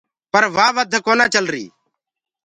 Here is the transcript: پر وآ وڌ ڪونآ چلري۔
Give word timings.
پر 0.31 0.43
وآ 0.55 0.67
وڌ 0.75 0.91
ڪونآ 1.05 1.25
چلري۔ 1.33 1.65